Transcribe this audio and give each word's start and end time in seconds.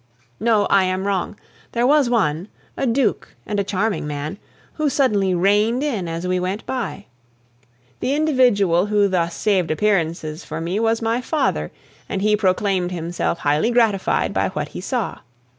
No, 0.39 0.65
I 0.65 0.85
am 0.85 1.05
wrong, 1.05 1.35
there 1.73 1.85
was 1.85 2.09
one 2.09 2.47
a 2.75 2.87
duke, 2.87 3.35
and 3.45 3.59
a 3.59 3.63
charming 3.63 4.07
man 4.07 4.39
who 4.73 4.89
suddenly 4.89 5.35
reined 5.35 5.83
in 5.83 6.07
as 6.07 6.25
we 6.25 6.39
went 6.39 6.65
by. 6.65 7.05
The 7.99 8.15
individual 8.15 8.87
who 8.87 9.07
thus 9.07 9.35
saved 9.35 9.69
appearances 9.69 10.43
for 10.43 10.59
me 10.59 10.79
was 10.79 11.03
my 11.03 11.21
father, 11.21 11.71
and 12.09 12.23
he 12.23 12.35
proclaimed 12.35 12.91
himself 12.91 13.37
highly 13.37 13.69
gratified 13.69 14.33
by 14.33 14.49
what 14.49 14.69
he 14.69 14.81
saw. 14.81 15.19